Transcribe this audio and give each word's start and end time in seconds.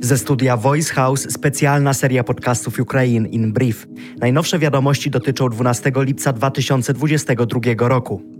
Ze 0.00 0.18
studia 0.18 0.56
Voice 0.56 0.94
House 0.94 1.30
specjalna 1.30 1.94
seria 1.94 2.24
podcastów 2.24 2.80
Ukraine 2.80 3.28
in 3.28 3.52
Brief. 3.52 3.86
Najnowsze 4.20 4.58
wiadomości 4.58 5.10
dotyczą 5.10 5.48
12 5.48 5.92
lipca 5.96 6.32
2022 6.32 7.88
roku. 7.88 8.37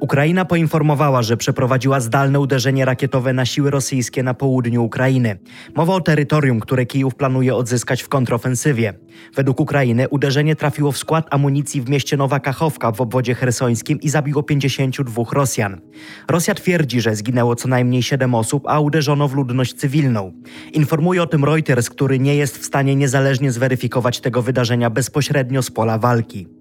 Ukraina 0.00 0.44
poinformowała, 0.44 1.22
że 1.22 1.36
przeprowadziła 1.36 2.00
zdalne 2.00 2.40
uderzenie 2.40 2.84
rakietowe 2.84 3.32
na 3.32 3.46
siły 3.46 3.70
rosyjskie 3.70 4.22
na 4.22 4.34
południu 4.34 4.84
Ukrainy. 4.84 5.38
Mowa 5.76 5.94
o 5.94 6.00
terytorium, 6.00 6.60
które 6.60 6.86
Kijów 6.86 7.14
planuje 7.14 7.54
odzyskać 7.54 8.02
w 8.02 8.08
kontrofensywie. 8.08 8.94
Według 9.34 9.60
Ukrainy 9.60 10.08
uderzenie 10.08 10.56
trafiło 10.56 10.92
w 10.92 10.98
skład 10.98 11.26
amunicji 11.30 11.80
w 11.82 11.88
mieście 11.88 12.16
Nowa 12.16 12.40
Kachowka 12.40 12.92
w 12.92 13.00
obwodzie 13.00 13.34
hersońskim 13.34 14.00
i 14.00 14.08
zabiło 14.08 14.42
52 14.42 15.22
Rosjan. 15.32 15.80
Rosja 16.28 16.54
twierdzi, 16.54 17.00
że 17.00 17.16
zginęło 17.16 17.56
co 17.56 17.68
najmniej 17.68 18.02
7 18.02 18.34
osób, 18.34 18.64
a 18.66 18.80
uderzono 18.80 19.28
w 19.28 19.34
ludność 19.34 19.74
cywilną. 19.74 20.32
Informuje 20.72 21.22
o 21.22 21.26
tym 21.26 21.44
Reuters, 21.44 21.90
który 21.90 22.18
nie 22.18 22.36
jest 22.36 22.58
w 22.58 22.64
stanie 22.64 22.96
niezależnie 22.96 23.52
zweryfikować 23.52 24.20
tego 24.20 24.42
wydarzenia 24.42 24.90
bezpośrednio 24.90 25.62
z 25.62 25.70
pola 25.70 25.98
walki. 25.98 26.57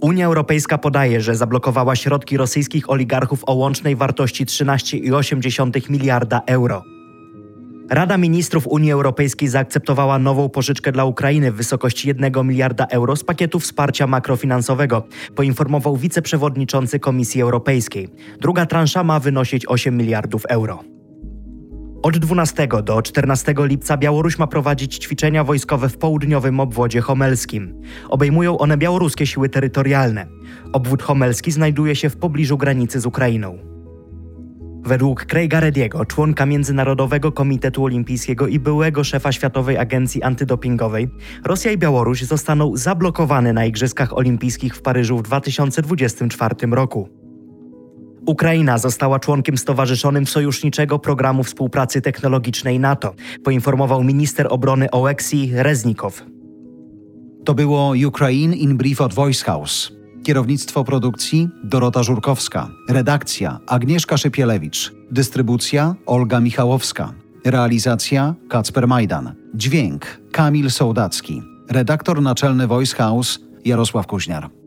Unia 0.00 0.26
Europejska 0.26 0.78
podaje, 0.78 1.20
że 1.20 1.34
zablokowała 1.34 1.96
środki 1.96 2.36
rosyjskich 2.36 2.90
oligarchów 2.90 3.42
o 3.46 3.54
łącznej 3.54 3.96
wartości 3.96 4.46
13,8 4.46 5.90
miliarda 5.90 6.40
euro. 6.46 6.84
Rada 7.90 8.18
Ministrów 8.18 8.66
Unii 8.66 8.92
Europejskiej 8.92 9.48
zaakceptowała 9.48 10.18
nową 10.18 10.48
pożyczkę 10.48 10.92
dla 10.92 11.04
Ukrainy 11.04 11.52
w 11.52 11.56
wysokości 11.56 12.08
1 12.08 12.46
miliarda 12.46 12.86
euro 12.86 13.16
z 13.16 13.24
pakietu 13.24 13.60
wsparcia 13.60 14.06
makrofinansowego, 14.06 15.02
poinformował 15.34 15.96
wiceprzewodniczący 15.96 16.98
Komisji 16.98 17.42
Europejskiej. 17.42 18.08
Druga 18.40 18.66
transza 18.66 19.04
ma 19.04 19.20
wynosić 19.20 19.66
8 19.66 19.96
miliardów 19.96 20.46
euro. 20.46 20.84
Od 22.02 22.18
12 22.18 22.68
do 22.82 23.02
14 23.02 23.54
lipca 23.58 23.96
Białoruś 23.96 24.38
ma 24.38 24.46
prowadzić 24.46 24.98
ćwiczenia 24.98 25.44
wojskowe 25.44 25.88
w 25.88 25.98
południowym 25.98 26.60
obwodzie 26.60 27.00
homelskim. 27.00 27.82
Obejmują 28.08 28.58
one 28.58 28.76
białoruskie 28.76 29.26
siły 29.26 29.48
terytorialne. 29.48 30.26
Obwód 30.72 31.02
homelski 31.02 31.52
znajduje 31.52 31.96
się 31.96 32.10
w 32.10 32.16
pobliżu 32.16 32.58
granicy 32.58 33.00
z 33.00 33.06
Ukrainą. 33.06 33.58
Według 34.82 35.26
Craiga 35.26 35.60
Rediego, 35.60 36.04
członka 36.04 36.46
Międzynarodowego 36.46 37.32
Komitetu 37.32 37.84
Olimpijskiego 37.84 38.46
i 38.46 38.58
byłego 38.58 39.04
szefa 39.04 39.32
Światowej 39.32 39.78
Agencji 39.78 40.22
Antydopingowej, 40.22 41.08
Rosja 41.44 41.72
i 41.72 41.78
Białoruś 41.78 42.22
zostaną 42.22 42.76
zablokowane 42.76 43.52
na 43.52 43.64
Igrzyskach 43.64 44.16
Olimpijskich 44.16 44.76
w 44.76 44.82
Paryżu 44.82 45.18
w 45.18 45.22
2024 45.22 46.54
roku. 46.70 47.19
Ukraina 48.26 48.78
została 48.78 49.18
członkiem 49.18 49.58
stowarzyszonym 49.58 50.26
Sojuszniczego 50.26 50.98
Programu 50.98 51.42
Współpracy 51.42 52.02
Technologicznej 52.02 52.80
NATO, 52.80 53.14
poinformował 53.44 54.04
minister 54.04 54.46
obrony 54.50 54.90
Oleksij 54.90 55.50
Reznikow. 55.54 56.24
To 57.44 57.54
było 57.54 57.92
Ukraine 58.06 58.56
in 58.56 58.76
Brief 58.76 59.00
od 59.00 59.14
Voice 59.14 59.44
House. 59.44 59.92
Kierownictwo 60.22 60.84
produkcji 60.84 61.48
Dorota 61.64 62.02
Żurkowska. 62.02 62.68
Redakcja 62.88 63.58
Agnieszka 63.66 64.16
Szypielewicz. 64.16 64.92
Dystrybucja 65.10 65.94
Olga 66.06 66.40
Michałowska. 66.40 67.12
Realizacja 67.44 68.34
Kacper 68.48 68.88
Majdan. 68.88 69.34
Dźwięk 69.54 70.20
Kamil 70.32 70.70
Sołdacki. 70.70 71.42
Redaktor 71.70 72.22
naczelny 72.22 72.66
Voice 72.66 72.96
House 72.96 73.38
Jarosław 73.64 74.06
Kuźniar. 74.06 74.59